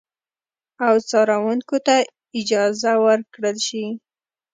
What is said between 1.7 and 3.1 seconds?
ته اجازه